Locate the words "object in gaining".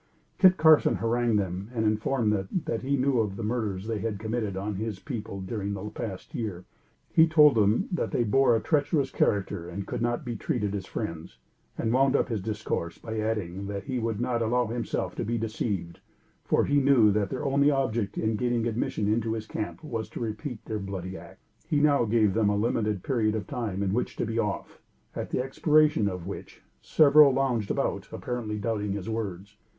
17.69-18.65